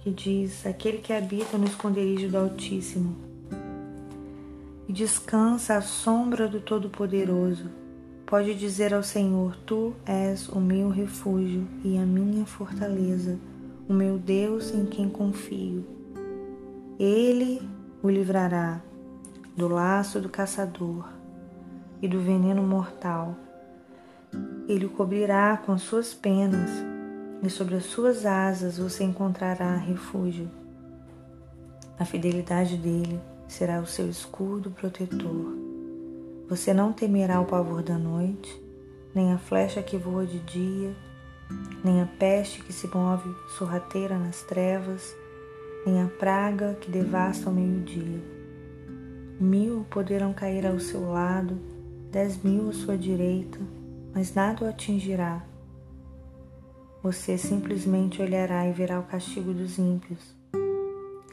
que 0.00 0.10
diz: 0.10 0.64
Aquele 0.64 0.96
que 0.96 1.12
habita 1.12 1.58
no 1.58 1.66
esconderijo 1.66 2.30
do 2.30 2.38
Altíssimo 2.38 3.14
e 4.88 4.94
descansa 4.94 5.76
à 5.76 5.82
sombra 5.82 6.48
do 6.48 6.58
Todo-Poderoso 6.58 7.68
pode 8.24 8.54
dizer 8.54 8.94
ao 8.94 9.02
Senhor: 9.02 9.54
Tu 9.66 9.92
és 10.06 10.48
o 10.48 10.58
meu 10.58 10.88
refúgio 10.88 11.68
e 11.84 11.98
a 11.98 12.06
minha 12.06 12.46
fortaleza, 12.46 13.38
o 13.86 13.92
meu 13.92 14.16
Deus 14.16 14.72
em 14.72 14.86
quem 14.86 15.06
confio. 15.06 15.84
Ele 16.98 17.60
o 18.02 18.08
livrará 18.08 18.80
do 19.54 19.68
laço 19.68 20.18
do 20.18 20.30
caçador 20.30 21.20
e 22.02 22.08
do 22.08 22.20
veneno 22.20 22.62
mortal. 22.62 23.36
Ele 24.68 24.86
o 24.86 24.90
cobrirá 24.90 25.56
com 25.56 25.78
suas 25.78 26.12
penas, 26.12 26.70
e 27.42 27.48
sobre 27.48 27.76
as 27.76 27.84
suas 27.84 28.26
asas 28.26 28.78
você 28.78 29.04
encontrará 29.04 29.76
refúgio. 29.76 30.50
A 31.98 32.04
fidelidade 32.04 32.76
dele 32.76 33.20
será 33.48 33.80
o 33.80 33.86
seu 33.86 34.08
escudo 34.08 34.70
protetor. 34.70 35.56
Você 36.48 36.74
não 36.74 36.92
temerá 36.92 37.40
o 37.40 37.46
pavor 37.46 37.82
da 37.82 37.96
noite, 37.96 38.60
nem 39.14 39.32
a 39.32 39.38
flecha 39.38 39.82
que 39.82 39.96
voa 39.96 40.26
de 40.26 40.38
dia, 40.40 40.94
nem 41.84 42.00
a 42.00 42.06
peste 42.06 42.62
que 42.62 42.72
se 42.72 42.86
move 42.88 43.28
sorrateira 43.56 44.18
nas 44.18 44.42
trevas, 44.42 45.14
nem 45.84 46.02
a 46.02 46.06
praga 46.06 46.76
que 46.80 46.90
devasta 46.90 47.48
ao 47.48 47.54
meio-dia. 47.54 48.20
Mil 49.40 49.84
poderão 49.90 50.32
cair 50.32 50.66
ao 50.66 50.78
seu 50.78 51.10
lado, 51.10 51.58
dez 52.12 52.36
mil 52.44 52.68
à 52.68 52.72
sua 52.74 52.98
direita, 52.98 53.58
mas 54.14 54.34
nada 54.34 54.66
o 54.66 54.68
atingirá. 54.68 55.42
Você 57.02 57.38
simplesmente 57.38 58.20
olhará 58.20 58.68
e 58.68 58.72
verá 58.72 59.00
o 59.00 59.04
castigo 59.04 59.54
dos 59.54 59.78
ímpios. 59.78 60.36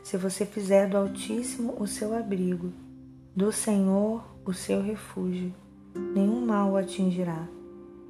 Se 0.01 0.15
você 0.15 0.45
fizer 0.45 0.88
do 0.88 0.95
Altíssimo 0.95 1.75
o 1.77 1.86
seu 1.86 2.17
abrigo, 2.17 2.71
do 3.36 3.51
Senhor 3.51 4.24
o 4.45 4.53
seu 4.53 4.81
refúgio, 4.81 5.53
nenhum 6.15 6.45
mal 6.45 6.71
o 6.71 6.77
atingirá, 6.77 7.45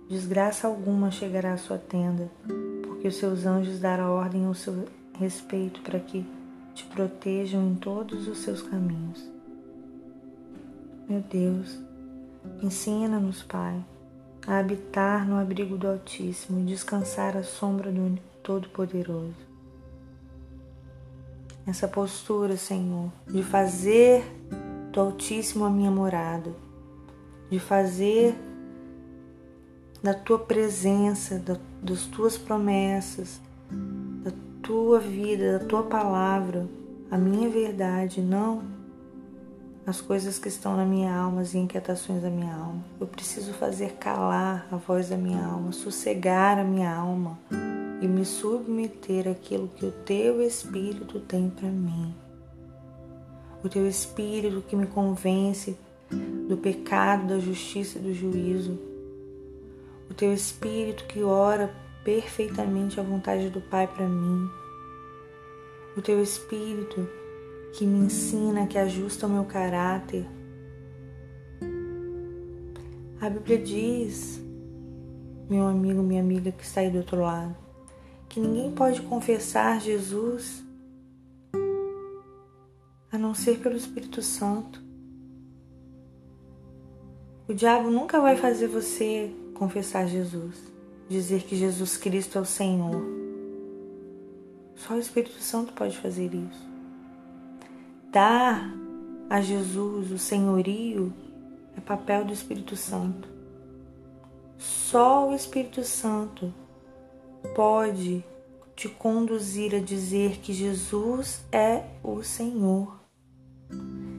desgraça 0.08 0.68
alguma 0.68 1.10
chegará 1.10 1.54
à 1.54 1.58
sua 1.58 1.80
tenda, 1.80 2.30
porque 2.84 3.08
os 3.08 3.16
seus 3.16 3.48
anjos 3.48 3.80
darão 3.80 4.12
ordem 4.12 4.46
ao 4.46 4.54
seu 4.54 4.86
respeito 5.18 5.82
para 5.82 6.00
que 6.00 6.24
te 6.76 6.86
protejam 6.86 7.68
em 7.68 7.76
todos 7.76 8.28
os 8.28 8.38
seus 8.38 8.62
caminhos. 8.62 9.28
Meu 11.10 11.22
Deus, 11.22 11.89
ensina-nos, 12.62 13.44
Pai, 13.44 13.84
a 14.48 14.60
habitar 14.60 15.28
no 15.28 15.38
abrigo 15.38 15.78
do 15.78 15.88
Altíssimo 15.88 16.60
e 16.60 16.64
descansar 16.64 17.38
à 17.38 17.44
sombra 17.44 17.92
do 17.92 18.18
Todo-Poderoso. 18.42 19.48
Essa 21.68 21.88
postura, 21.88 22.58
Senhor, 22.58 23.12
de 23.28 23.44
fazer 23.44 24.24
do 24.92 25.02
Altíssimo 25.02 25.66
a 25.66 25.70
minha 25.70 25.92
morada, 25.92 26.52
de 27.50 27.60
fazer 27.60 28.36
da 30.02 30.14
tua 30.14 30.40
presença, 30.40 31.38
da, 31.38 31.58
das 31.84 32.06
tuas 32.06 32.38
promessas, 32.38 33.40
da 34.24 34.32
tua 34.64 35.00
vida, 35.00 35.60
da 35.60 35.66
tua 35.66 35.84
palavra, 35.84 36.68
a 37.12 37.18
minha 37.18 37.50
verdade, 37.50 38.22
não 38.22 38.79
as 39.86 40.02
coisas 40.02 40.38
que 40.38 40.48
estão 40.48 40.78
na 40.78 40.86
minha 40.86 41.14
alma, 41.14 41.42
as 41.42 41.56
inquietações 41.56 42.22
da 42.22 42.30
minha 42.30 42.54
alma. 42.54 42.84
Eu 43.00 43.08
preciso 43.08 43.54
fazer 43.54 43.94
calar 43.94 44.68
a 44.72 44.76
voz 44.76 45.10
da 45.10 45.18
minha 45.18 45.44
alma, 45.44 45.72
sossegar 45.72 46.60
a 46.60 46.64
minha 46.64 46.94
alma 46.94 47.40
e 48.02 48.08
me 48.08 48.24
submeter 48.24 49.28
àquilo 49.28 49.68
que 49.68 49.86
o 49.86 49.92
teu 49.92 50.42
Espírito 50.42 51.20
tem 51.20 51.50
para 51.50 51.68
mim. 51.68 52.14
O 53.64 53.70
teu 53.70 53.88
Espírito 53.88 54.62
que 54.62 54.76
me 54.76 54.88
convence 54.88 55.78
do 56.48 56.58
pecado, 56.58 57.28
da 57.28 57.40
justiça 57.40 58.00
e 58.00 58.02
do 58.02 58.14
juízo, 58.14 58.80
o 60.10 60.14
teu 60.14 60.34
Espírito 60.34 61.06
que 61.06 61.22
ora 61.22 61.74
perfeitamente 62.04 63.00
a 63.00 63.04
vontade 63.04 63.50
do 63.50 63.62
Pai 63.62 63.88
para 63.88 64.08
mim, 64.08 64.50
o 65.98 66.02
teu 66.02 66.22
Espírito 66.22 67.08
que 67.74 67.86
me 67.86 68.06
ensina, 68.06 68.68
que 68.68 68.78
ajusta 68.78 69.28
o 69.28 69.30
meu 69.30 69.46
caráter. 69.46 70.26
A 73.22 73.30
Bíblia 73.30 73.58
diz, 73.58 74.42
meu 75.50 75.68
amigo, 75.68 76.02
minha 76.02 76.22
amiga 76.22 76.52
que 76.52 76.64
está 76.64 76.82
aí 76.82 76.90
do 76.90 77.00
outro 77.00 77.22
lado, 77.22 77.56
que 78.30 78.40
ninguém 78.40 78.72
pode 78.72 79.02
confessar 79.02 79.82
Jesus 79.82 80.64
a 83.12 83.18
não 83.18 83.34
ser 83.34 83.60
pelo 83.60 83.76
Espírito 83.76 84.22
Santo. 84.22 84.82
O 87.48 87.54
diabo 87.54 87.90
nunca 87.90 88.22
vai 88.22 88.38
fazer 88.38 88.68
você 88.68 89.34
confessar 89.56 90.08
Jesus, 90.08 90.56
dizer 91.10 91.42
que 91.42 91.56
Jesus 91.56 91.98
Cristo 91.98 92.38
é 92.38 92.42
o 92.42 92.46
Senhor. 92.46 93.02
Só 94.76 94.94
o 94.94 95.00
Espírito 95.00 95.42
Santo 95.42 95.74
pode 95.74 95.98
fazer 95.98 96.34
isso. 96.34 96.69
Dar 98.12 98.76
a 99.30 99.40
Jesus 99.40 100.12
o 100.12 100.18
senhorio 100.18 101.14
é 101.78 101.80
papel 101.80 102.26
do 102.26 102.34
Espírito 102.34 102.76
Santo. 102.76 103.28
Só 104.58 105.30
o 105.30 105.36
Espírito 105.36 105.84
Santo 105.84 106.52
pode 107.54 108.26
te 108.76 108.90
conduzir 108.90 109.76
a 109.76 109.80
dizer 109.80 110.40
que 110.40 110.54
Jesus 110.54 111.44
é 111.52 111.84
o 112.04 112.24
Senhor. 112.24 113.00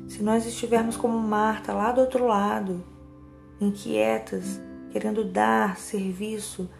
Se 0.08 0.22
nós 0.22 0.46
estivermos 0.46 0.96
como 0.96 1.18
Marta 1.18 1.72
lá 1.72 1.90
do 1.90 2.02
outro 2.02 2.28
lado, 2.28 2.84
inquietas, 3.60 4.60
querendo 4.92 5.24
dar 5.24 5.76
serviço, 5.76 6.70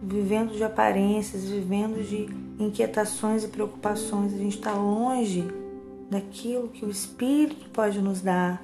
vivendo 0.00 0.54
de 0.54 0.62
aparências, 0.62 1.48
vivendo 1.48 2.00
de 2.00 2.28
inquietações 2.62 3.42
e 3.42 3.48
preocupações, 3.48 4.32
a 4.32 4.38
gente 4.38 4.56
está 4.56 4.72
longe 4.72 5.58
daquilo 6.10 6.68
que 6.68 6.84
o 6.84 6.90
Espírito 6.90 7.70
pode 7.70 8.00
nos 8.02 8.20
dar. 8.20 8.62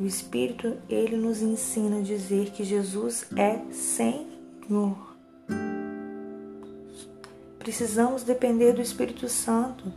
O 0.00 0.04
Espírito, 0.04 0.76
ele 0.88 1.16
nos 1.16 1.42
ensina 1.42 1.98
a 1.98 2.02
dizer 2.02 2.50
que 2.50 2.64
Jesus 2.64 3.26
é 3.36 3.60
Senhor. 3.70 5.14
Precisamos 7.58 8.24
depender 8.24 8.72
do 8.72 8.82
Espírito 8.82 9.28
Santo 9.28 9.92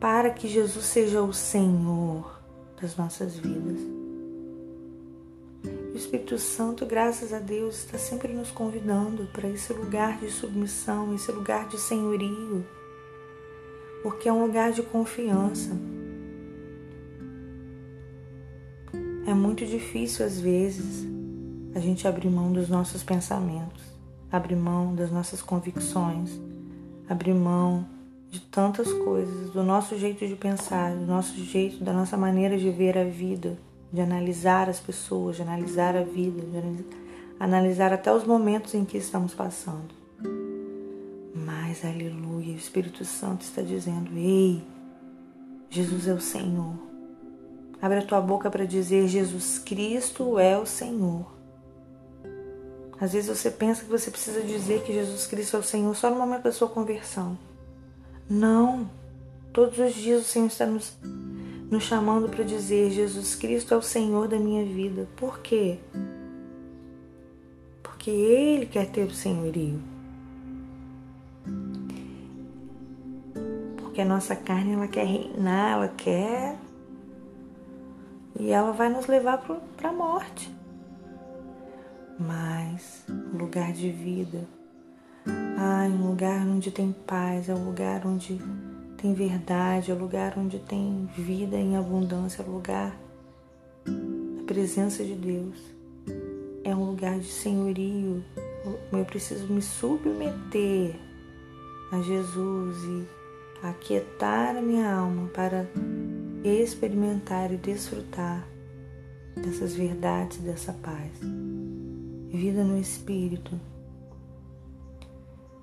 para 0.00 0.30
que 0.30 0.48
Jesus 0.48 0.84
seja 0.86 1.22
o 1.22 1.32
Senhor 1.32 2.40
das 2.80 2.96
nossas 2.96 3.36
vidas. 3.36 3.80
O 5.92 5.96
Espírito 5.96 6.38
Santo, 6.38 6.86
graças 6.86 7.32
a 7.32 7.40
Deus, 7.40 7.80
está 7.80 7.98
sempre 7.98 8.32
nos 8.32 8.50
convidando 8.50 9.26
para 9.32 9.48
esse 9.48 9.72
lugar 9.72 10.18
de 10.18 10.30
submissão, 10.30 11.14
esse 11.14 11.30
lugar 11.32 11.68
de 11.68 11.78
senhorio, 11.78 12.64
porque 14.02 14.28
é 14.28 14.32
um 14.32 14.46
lugar 14.46 14.72
de 14.72 14.82
confiança. 14.82 15.76
É 19.26 19.34
muito 19.34 19.66
difícil, 19.66 20.24
às 20.24 20.40
vezes, 20.40 21.06
a 21.74 21.80
gente 21.80 22.08
abrir 22.08 22.30
mão 22.30 22.52
dos 22.52 22.68
nossos 22.68 23.02
pensamentos, 23.02 23.84
abrir 24.32 24.56
mão 24.56 24.94
das 24.94 25.10
nossas 25.10 25.42
convicções, 25.42 26.40
abrir 27.08 27.34
mão 27.34 27.86
de 28.30 28.40
tantas 28.40 28.92
coisas, 28.92 29.50
do 29.50 29.62
nosso 29.62 29.98
jeito 29.98 30.26
de 30.26 30.34
pensar, 30.34 30.94
do 30.94 31.06
nosso 31.06 31.34
jeito, 31.44 31.82
da 31.82 31.92
nossa 31.92 32.16
maneira 32.16 32.58
de 32.58 32.70
ver 32.70 32.96
a 32.96 33.04
vida, 33.04 33.58
de 33.92 34.00
analisar 34.00 34.68
as 34.68 34.80
pessoas, 34.80 35.36
de 35.36 35.42
analisar 35.42 35.96
a 35.96 36.02
vida, 36.02 36.42
de 36.42 36.84
analisar 37.40 37.92
até 37.92 38.12
os 38.12 38.24
momentos 38.24 38.74
em 38.74 38.84
que 38.84 38.98
estamos 38.98 39.34
passando. 39.34 39.97
Mas, 41.34 41.84
aleluia, 41.84 42.54
o 42.54 42.56
Espírito 42.56 43.04
Santo 43.04 43.42
está 43.42 43.62
dizendo: 43.62 44.10
Ei, 44.16 44.62
Jesus 45.70 46.08
é 46.08 46.12
o 46.12 46.20
Senhor. 46.20 46.74
Abre 47.80 47.98
a 47.98 48.04
tua 48.04 48.20
boca 48.20 48.50
para 48.50 48.64
dizer: 48.64 49.06
Jesus 49.08 49.58
Cristo 49.58 50.38
é 50.38 50.58
o 50.58 50.66
Senhor. 50.66 51.26
Às 53.00 53.12
vezes 53.12 53.28
você 53.28 53.50
pensa 53.50 53.84
que 53.84 53.90
você 53.90 54.10
precisa 54.10 54.42
dizer 54.42 54.82
que 54.82 54.92
Jesus 54.92 55.26
Cristo 55.26 55.56
é 55.56 55.60
o 55.60 55.62
Senhor 55.62 55.94
só 55.94 56.10
no 56.10 56.16
momento 56.16 56.42
da 56.44 56.52
sua 56.52 56.68
conversão. 56.68 57.38
Não. 58.28 58.90
Todos 59.52 59.78
os 59.78 59.94
dias 59.94 60.22
o 60.22 60.24
Senhor 60.24 60.46
está 60.46 60.66
nos, 60.66 60.96
nos 61.70 61.84
chamando 61.84 62.28
para 62.28 62.42
dizer: 62.42 62.90
Jesus 62.90 63.36
Cristo 63.36 63.74
é 63.74 63.76
o 63.76 63.82
Senhor 63.82 64.26
da 64.26 64.38
minha 64.38 64.64
vida. 64.64 65.06
Por 65.16 65.38
quê? 65.38 65.78
Porque 67.82 68.10
Ele 68.10 68.66
quer 68.66 68.90
ter 68.90 69.06
o 69.06 69.14
senhorio. 69.14 69.80
Porque 73.98 74.06
a 74.06 74.14
nossa 74.14 74.36
carne 74.36 74.74
ela 74.74 74.86
quer 74.86 75.04
reinar, 75.04 75.72
ela 75.72 75.88
quer. 75.88 76.56
E 78.38 78.52
ela 78.52 78.70
vai 78.70 78.88
nos 78.88 79.08
levar 79.08 79.44
para 79.76 79.88
a 79.88 79.92
morte. 79.92 80.54
Mas 82.16 83.04
o 83.08 83.36
lugar 83.36 83.72
de 83.72 83.90
vida 83.90 84.46
ah, 85.58 85.88
um 85.90 86.10
lugar 86.10 86.46
onde 86.46 86.70
tem 86.70 86.94
paz, 87.08 87.48
é 87.48 87.54
um 87.56 87.64
lugar 87.64 88.06
onde 88.06 88.40
tem 88.96 89.14
verdade, 89.14 89.90
é 89.90 89.94
um 89.94 89.98
lugar 89.98 90.38
onde 90.38 90.60
tem 90.60 91.10
vida 91.16 91.56
em 91.56 91.76
abundância, 91.76 92.44
é 92.44 92.46
um 92.46 92.52
lugar 92.52 92.96
da 93.84 94.44
presença 94.46 95.02
de 95.02 95.16
Deus. 95.16 95.58
É 96.62 96.72
um 96.72 96.84
lugar 96.84 97.18
de 97.18 97.26
senhorio. 97.26 98.24
Eu 98.92 99.04
preciso 99.04 99.52
me 99.52 99.60
submeter 99.60 100.94
a 101.90 102.00
Jesus 102.00 102.76
e 102.84 103.17
aquietar 103.62 104.56
a 104.56 104.62
minha 104.62 104.90
alma 104.90 105.28
para 105.28 105.68
experimentar 106.44 107.52
e 107.52 107.56
desfrutar 107.56 108.46
dessas 109.36 109.74
verdades, 109.74 110.38
dessa 110.38 110.72
paz. 110.72 111.12
Vida 112.30 112.62
no 112.62 112.78
Espírito 112.78 113.58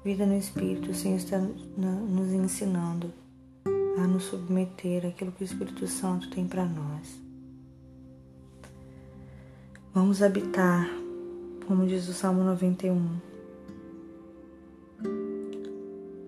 Vida 0.06 0.24
no 0.24 0.38
Espírito, 0.38 0.92
o 0.92 0.94
Senhor 0.94 1.16
está 1.16 1.40
nos 1.40 2.32
ensinando 2.32 3.12
a 3.98 4.06
nos 4.06 4.26
submeter 4.26 5.04
àquilo 5.04 5.32
que 5.32 5.44
o 5.44 5.44
Espírito 5.44 5.88
Santo 5.88 6.30
tem 6.30 6.48
para 6.48 6.64
nós. 6.64 7.20
Vamos 9.96 10.22
habitar, 10.22 10.88
como 11.66 11.88
diz 11.88 12.08
o 12.08 12.14
Salmo 12.14 12.44
91, 12.44 13.20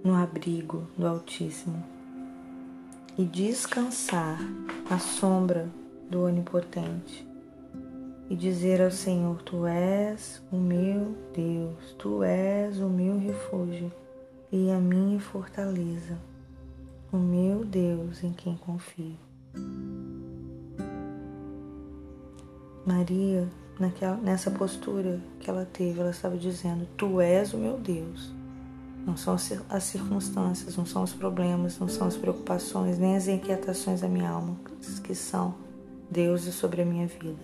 no 0.08 0.16
abrigo 0.16 0.88
do 0.98 1.06
Altíssimo 1.06 1.84
e 3.18 3.26
descansar 3.26 4.40
à 4.90 4.98
sombra 4.98 5.70
do 6.10 6.24
Onipotente 6.24 7.28
e 8.30 8.36
dizer 8.38 8.82
ao 8.82 8.90
Senhor: 8.90 9.42
Tu 9.42 9.68
és 9.68 10.42
o 10.50 10.56
meu 10.56 11.14
Deus, 11.36 11.94
Tu 12.00 12.24
és 12.24 12.80
o 12.80 12.88
meu 12.88 13.20
refúgio 13.20 13.92
e 14.50 14.72
a 14.72 14.78
minha 14.78 15.20
fortaleza, 15.20 16.18
o 17.12 17.18
meu 17.18 17.66
Deus 17.66 18.24
em 18.24 18.32
quem 18.32 18.56
confio. 18.56 19.18
Maria, 22.86 23.46
naquela, 23.78 24.16
nessa 24.16 24.50
postura 24.50 25.20
que 25.42 25.50
ela 25.50 25.66
teve, 25.66 26.00
ela 26.00 26.12
estava 26.12 26.38
dizendo: 26.38 26.88
Tu 26.96 27.20
és 27.20 27.54
o 27.54 27.58
meu 27.58 27.78
Deus. 27.78 28.37
Não 29.08 29.16
são 29.16 29.36
as 29.70 29.84
circunstâncias, 29.84 30.76
não 30.76 30.86
são 30.86 31.02
os 31.02 31.14
problemas, 31.14 31.80
não 31.80 31.88
são 31.88 32.08
as 32.08 32.18
preocupações, 32.18 33.00
nem 33.00 33.16
as 33.16 33.30
inquietações 33.30 34.02
da 34.02 34.08
minha 34.10 34.30
alma 34.30 34.58
que 35.02 35.16
são 35.16 35.56
deuses 36.12 36.54
sobre 36.56 36.82
a 36.82 36.86
minha 36.86 37.08
vida. 37.08 37.40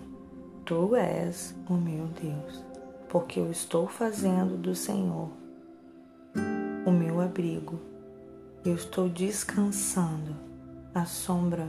Tu 0.66 0.94
és 0.94 1.54
o 1.66 1.72
meu 1.72 2.06
Deus, 2.20 2.62
porque 3.08 3.40
eu 3.40 3.50
estou 3.50 3.88
fazendo 3.88 4.58
do 4.58 4.74
Senhor 4.74 5.30
o 6.84 6.90
meu 6.90 7.22
abrigo. 7.22 7.80
Eu 8.62 8.74
estou 8.74 9.08
descansando 9.08 10.36
à 10.94 11.06
sombra 11.06 11.66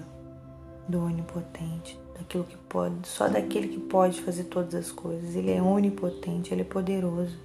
do 0.90 1.02
Onipotente, 1.04 1.98
daquilo 2.18 2.44
que 2.44 2.58
pode, 2.58 3.08
só 3.08 3.30
daquele 3.30 3.70
que 3.70 3.80
pode 3.80 4.22
fazer 4.22 4.46
todas 4.46 4.76
as 4.76 4.92
coisas. 4.92 5.36
Ele 5.36 5.52
é 5.52 5.62
onipotente, 5.62 6.54
ele 6.54 6.62
é 6.62 6.66
poderoso. 6.66 7.45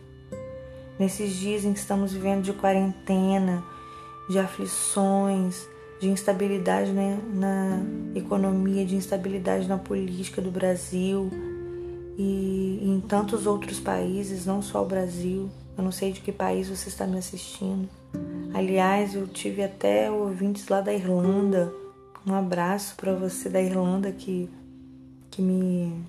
Nesses 1.01 1.33
dias 1.33 1.65
em 1.65 1.73
que 1.73 1.79
estamos 1.79 2.13
vivendo 2.13 2.43
de 2.43 2.53
quarentena, 2.53 3.65
de 4.29 4.39
aflições, 4.39 5.67
de 5.99 6.11
instabilidade 6.11 6.93
né, 6.93 7.19
na 7.33 7.81
economia, 8.15 8.85
de 8.85 8.97
instabilidade 8.97 9.67
na 9.67 9.79
política 9.79 10.43
do 10.43 10.51
Brasil 10.51 11.31
e 12.19 12.81
em 12.83 13.01
tantos 13.01 13.47
outros 13.47 13.81
países, 13.81 14.45
não 14.45 14.61
só 14.61 14.83
o 14.83 14.87
Brasil. 14.87 15.49
Eu 15.75 15.83
não 15.83 15.91
sei 15.91 16.13
de 16.13 16.21
que 16.21 16.31
país 16.31 16.69
você 16.69 16.91
está 16.91 17.07
me 17.07 17.17
assistindo. 17.17 17.89
Aliás, 18.53 19.15
eu 19.15 19.27
tive 19.27 19.63
até 19.63 20.11
ouvintes 20.11 20.69
lá 20.69 20.83
da 20.83 20.93
Irlanda. 20.93 21.73
Um 22.27 22.35
abraço 22.35 22.95
para 22.97 23.15
você 23.15 23.49
da 23.49 23.63
Irlanda 23.63 24.13
que, 24.13 24.51
que 25.31 25.41
me 25.41 26.05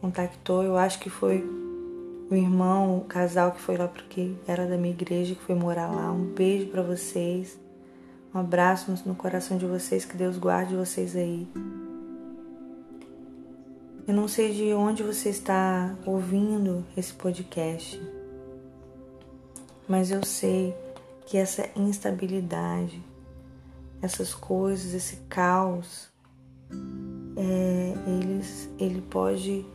contactou. 0.00 0.62
Eu 0.62 0.76
acho 0.76 1.00
que 1.00 1.10
foi 1.10 1.44
o 2.30 2.34
irmão, 2.34 2.98
o 2.98 3.04
casal 3.04 3.50
que 3.50 3.60
foi 3.60 3.76
lá 3.76 3.88
porque 3.88 4.34
era 4.46 4.64
da 4.64 4.76
minha 4.76 4.94
igreja 4.94 5.34
que 5.34 5.42
foi 5.42 5.56
morar 5.56 5.88
lá. 5.88 6.12
Um 6.12 6.32
beijo 6.32 6.68
para 6.68 6.80
vocês. 6.80 7.58
Um 8.32 8.38
abraço 8.38 8.94
no 9.04 9.16
coração 9.16 9.58
de 9.58 9.66
vocês, 9.66 10.04
que 10.04 10.16
Deus 10.16 10.38
guarde 10.38 10.76
vocês 10.76 11.16
aí. 11.16 11.48
Eu 14.06 14.14
não 14.14 14.28
sei 14.28 14.52
de 14.52 14.72
onde 14.72 15.02
você 15.02 15.28
está 15.28 15.96
ouvindo 16.06 16.86
esse 16.96 17.12
podcast, 17.12 18.00
mas 19.88 20.12
eu 20.12 20.24
sei 20.24 20.72
que 21.26 21.36
essa 21.36 21.68
instabilidade, 21.74 23.02
essas 24.00 24.32
coisas, 24.32 24.94
esse 24.94 25.16
caos, 25.28 26.08
é, 27.36 27.94
eles, 28.06 28.68
ele 28.78 29.00
pode 29.00 29.66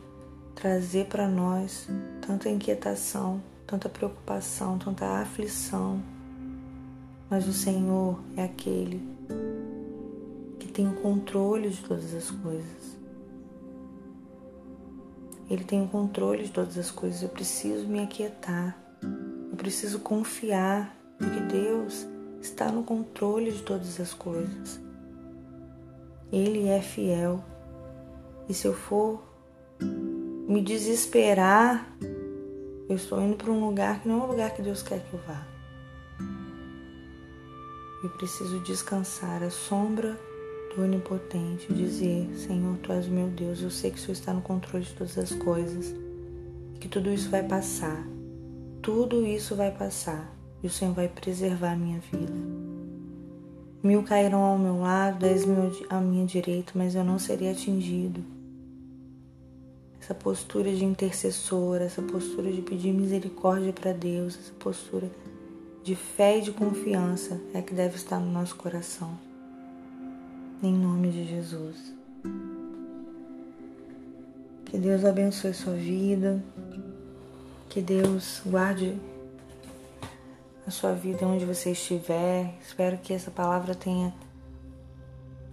trazer 0.56 1.06
para 1.06 1.28
nós 1.28 1.88
tanta 2.20 2.48
inquietação, 2.48 3.40
tanta 3.64 3.88
preocupação, 3.88 4.76
tanta 4.76 5.06
aflição 5.20 6.02
mas 7.28 7.48
o 7.48 7.52
Senhor 7.52 8.20
é 8.36 8.44
aquele 8.44 9.02
que 10.60 10.68
tem 10.68 10.88
o 10.88 10.94
controle 10.94 11.70
de 11.70 11.82
todas 11.82 12.14
as 12.14 12.30
coisas. 12.30 12.96
Ele 15.50 15.64
tem 15.64 15.82
o 15.82 15.88
controle 15.88 16.44
de 16.44 16.52
todas 16.52 16.78
as 16.78 16.90
coisas. 16.90 17.22
Eu 17.22 17.28
preciso 17.28 17.86
me 17.88 18.00
aquietar. 18.00 18.76
Eu 19.02 19.56
preciso 19.56 20.00
confiar 20.00 20.96
de 21.18 21.28
que 21.30 21.40
Deus 21.40 22.06
está 22.40 22.70
no 22.70 22.84
controle 22.84 23.50
de 23.50 23.62
todas 23.62 23.98
as 24.00 24.14
coisas. 24.14 24.80
Ele 26.32 26.68
é 26.68 26.80
fiel. 26.80 27.42
E 28.48 28.54
se 28.54 28.66
eu 28.66 28.74
for 28.74 29.20
me 30.46 30.62
desesperar, 30.62 31.92
eu 32.88 32.94
estou 32.94 33.20
indo 33.20 33.36
para 33.36 33.50
um 33.50 33.66
lugar 33.66 34.00
que 34.00 34.08
não 34.08 34.20
é 34.20 34.24
o 34.24 34.26
lugar 34.28 34.54
que 34.54 34.62
Deus 34.62 34.80
quer 34.80 35.00
que 35.00 35.12
eu 35.12 35.20
vá. 35.26 35.44
Eu 38.04 38.10
preciso 38.10 38.60
descansar 38.60 39.42
à 39.42 39.50
sombra 39.50 40.16
do 40.74 40.84
Onipotente, 40.84 41.72
dizer: 41.74 42.28
Senhor, 42.36 42.76
tu 42.78 42.92
és 42.92 43.08
meu 43.08 43.26
Deus, 43.26 43.60
eu 43.60 43.70
sei 43.70 43.90
que 43.90 43.96
o 43.96 44.00
Senhor 44.00 44.12
está 44.12 44.32
no 44.32 44.40
controle 44.40 44.84
de 44.84 44.92
todas 44.92 45.18
as 45.18 45.32
coisas, 45.32 45.92
que 46.78 46.86
tudo 46.86 47.12
isso 47.12 47.28
vai 47.28 47.42
passar, 47.42 48.06
tudo 48.80 49.26
isso 49.26 49.56
vai 49.56 49.72
passar 49.72 50.32
e 50.62 50.68
o 50.68 50.70
Senhor 50.70 50.94
vai 50.94 51.08
preservar 51.08 51.72
a 51.72 51.76
minha 51.76 51.98
vida. 52.12 52.32
Mil 53.82 54.04
cairão 54.04 54.42
ao 54.42 54.58
meu 54.58 54.80
lado, 54.80 55.18
dez 55.18 55.44
mil 55.44 55.72
à 55.90 56.00
minha 56.00 56.24
direita, 56.24 56.72
mas 56.76 56.94
eu 56.94 57.02
não 57.02 57.18
serei 57.18 57.50
atingido 57.50 58.35
essa 60.06 60.14
postura 60.14 60.72
de 60.72 60.84
intercessora, 60.84 61.82
essa 61.82 62.00
postura 62.00 62.52
de 62.52 62.62
pedir 62.62 62.92
misericórdia 62.92 63.72
para 63.72 63.90
Deus, 63.92 64.38
essa 64.38 64.52
postura 64.52 65.10
de 65.82 65.96
fé 65.96 66.38
e 66.38 66.42
de 66.42 66.52
confiança 66.52 67.40
é 67.52 67.60
que 67.60 67.74
deve 67.74 67.96
estar 67.96 68.20
no 68.20 68.30
nosso 68.30 68.54
coração. 68.54 69.18
Em 70.62 70.72
nome 70.72 71.10
de 71.10 71.26
Jesus. 71.26 71.92
Que 74.66 74.78
Deus 74.78 75.04
abençoe 75.04 75.52
sua 75.52 75.74
vida, 75.74 76.40
que 77.68 77.82
Deus 77.82 78.42
guarde 78.46 78.96
a 80.64 80.70
sua 80.70 80.92
vida 80.92 81.26
onde 81.26 81.44
você 81.44 81.72
estiver. 81.72 82.54
Espero 82.64 82.96
que 82.98 83.12
essa 83.12 83.32
palavra 83.32 83.74
tenha 83.74 84.14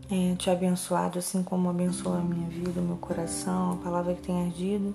é, 0.09 0.35
te 0.35 0.49
abençoado 0.49 1.19
assim 1.19 1.43
como 1.43 1.69
abençoou 1.69 2.15
a 2.15 2.21
minha 2.21 2.49
vida, 2.49 2.81
o 2.81 2.83
meu 2.83 2.97
coração, 2.97 3.73
a 3.73 3.75
palavra 3.77 4.13
que 4.13 4.21
tem 4.21 4.45
ardido 4.45 4.93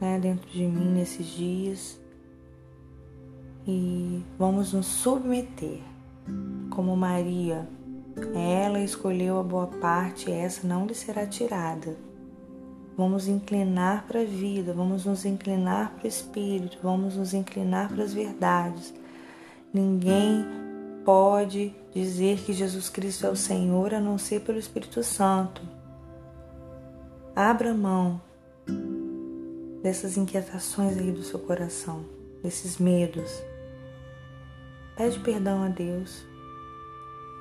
né, 0.00 0.18
dentro 0.18 0.48
de 0.50 0.64
mim 0.64 0.92
nesses 0.92 1.26
dias. 1.26 2.00
E 3.66 4.22
vamos 4.38 4.72
nos 4.72 4.86
submeter, 4.86 5.80
como 6.70 6.96
Maria. 6.96 7.68
Ela 8.34 8.80
escolheu 8.80 9.38
a 9.38 9.42
boa 9.42 9.66
parte, 9.66 10.32
essa 10.32 10.66
não 10.66 10.86
lhe 10.86 10.94
será 10.94 11.26
tirada. 11.26 11.96
Vamos 12.96 13.28
inclinar 13.28 14.06
para 14.06 14.20
a 14.20 14.24
vida, 14.24 14.72
vamos 14.72 15.04
nos 15.04 15.24
inclinar 15.24 15.92
para 15.94 16.04
o 16.04 16.08
Espírito, 16.08 16.78
vamos 16.82 17.16
nos 17.16 17.32
inclinar 17.32 17.88
para 17.88 18.02
as 18.02 18.12
verdades. 18.12 18.92
Ninguém 19.72 20.44
pode 21.04 21.74
dizer 21.92 22.38
que 22.38 22.52
Jesus 22.52 22.88
Cristo 22.88 23.26
é 23.26 23.30
o 23.30 23.36
Senhor 23.36 23.92
a 23.92 24.00
não 24.00 24.16
ser 24.16 24.40
pelo 24.40 24.58
Espírito 24.58 25.02
Santo. 25.02 25.60
Abra 27.34 27.74
mão 27.74 28.20
dessas 29.82 30.16
inquietações 30.16 30.96
aí 30.98 31.10
do 31.10 31.22
seu 31.22 31.38
coração, 31.38 32.04
desses 32.42 32.78
medos. 32.78 33.42
Pede 34.96 35.18
perdão 35.20 35.62
a 35.62 35.68
Deus 35.68 36.24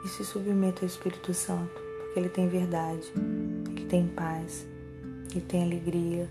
e 0.06 0.08
se 0.08 0.24
submeta 0.24 0.82
ao 0.82 0.88
Espírito 0.88 1.34
Santo, 1.34 1.82
porque 2.00 2.20
Ele 2.20 2.30
tem 2.30 2.48
verdade, 2.48 3.12
Ele 3.70 3.86
tem 3.86 4.08
paz, 4.08 4.66
Ele 5.32 5.42
tem 5.42 5.64
alegria 5.64 6.30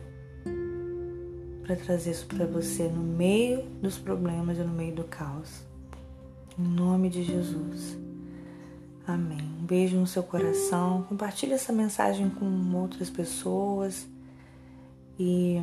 para 1.63 1.77
trazer 1.77 2.13
isso 2.13 2.27
para 2.27 2.47
você 2.47 2.89
no 2.89 3.03
meio 3.03 3.63
dos 3.83 3.99
problemas 3.99 4.57
e 4.57 4.63
no 4.63 4.73
meio 4.73 4.95
do 4.95 5.05
caos. 5.05 5.63
Em 6.59 6.63
nome 6.63 7.11
de 7.11 7.23
Jesus. 7.23 8.08
Amém. 9.09 9.41
Um 9.59 9.65
beijo 9.65 9.97
no 9.97 10.07
seu 10.07 10.23
coração. 10.23 11.03
Compartilhe 11.09 11.55
essa 11.55 11.73
mensagem 11.73 12.29
com 12.29 12.77
outras 12.77 13.09
pessoas. 13.09 14.07
E 15.19 15.63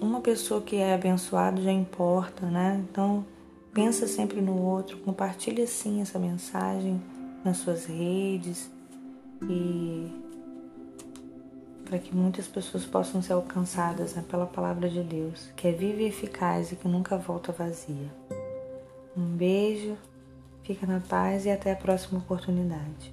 uma 0.00 0.20
pessoa 0.20 0.62
que 0.62 0.76
é 0.76 0.94
abençoada 0.94 1.60
já 1.60 1.72
importa, 1.72 2.46
né? 2.46 2.80
Então, 2.88 3.26
pensa 3.74 4.06
sempre 4.06 4.40
no 4.40 4.56
outro. 4.62 4.98
Compartilhe 4.98 5.66
sim 5.66 6.00
essa 6.00 6.16
mensagem 6.16 7.02
nas 7.44 7.56
suas 7.56 7.86
redes 7.86 8.70
e 9.42 10.12
para 11.86 11.98
que 11.98 12.14
muitas 12.14 12.46
pessoas 12.46 12.86
possam 12.86 13.20
ser 13.20 13.32
alcançadas 13.32 14.14
né, 14.14 14.24
pela 14.30 14.46
palavra 14.46 14.88
de 14.88 15.02
Deus, 15.02 15.50
que 15.56 15.66
é 15.66 15.72
viva 15.72 16.02
e 16.02 16.06
eficaz 16.06 16.70
e 16.70 16.76
que 16.76 16.86
nunca 16.86 17.18
volta 17.18 17.50
vazia. 17.50 18.14
Um 19.16 19.26
beijo, 19.36 19.96
fica 20.74 20.86
na 20.86 21.00
paz 21.00 21.46
e 21.46 21.50
até 21.50 21.72
a 21.72 21.76
próxima 21.76 22.20
oportunidade. 22.20 23.12